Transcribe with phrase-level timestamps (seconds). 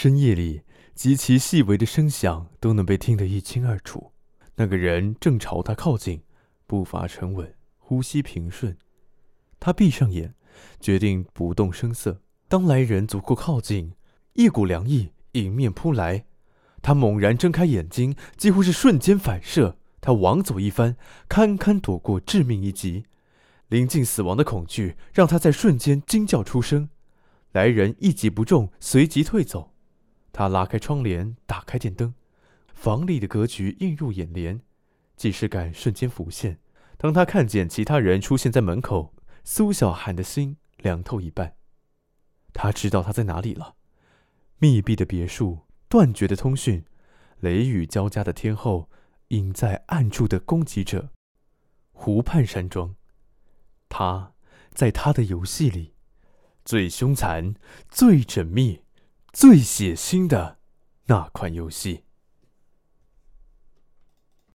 [0.00, 0.62] 深夜里
[0.94, 4.12] 极其细微的声响都能被听得一清二楚。
[4.54, 6.22] 那个人正朝他靠近，
[6.68, 8.76] 步伐沉稳，呼吸平顺。
[9.58, 10.36] 他闭上眼，
[10.78, 12.22] 决定不动声色。
[12.46, 13.92] 当来人足够靠近，
[14.34, 16.26] 一股凉意迎面扑来，
[16.80, 19.78] 他猛然睁开眼睛，几乎是瞬间反射。
[20.00, 20.96] 他往左一翻，
[21.28, 23.06] 堪堪躲过致命一击。
[23.66, 26.88] 临近死亡的恐惧让他在瞬间惊叫出声。
[27.50, 29.74] 来人一击不中，随即退走。
[30.38, 32.14] 他拉开窗帘，打开电灯，
[32.72, 34.60] 房里的格局映入眼帘，
[35.16, 36.60] 既视感瞬间浮现。
[36.96, 41.56] 当他看见其他人出现在门口，苏小涵的心凉透一半。
[42.52, 43.74] 他知道他在哪里了：
[44.58, 46.84] 密闭的别墅，断绝的通讯，
[47.40, 48.88] 雷雨交加的天后。
[49.30, 51.10] 隐在暗处的攻击者，
[51.90, 52.94] 湖畔山庄。
[53.88, 54.34] 他，
[54.70, 55.94] 在他的游戏里，
[56.64, 57.56] 最凶残、
[57.88, 58.82] 最缜密、
[59.32, 60.58] 最血腥的
[61.06, 62.07] 那款游戏。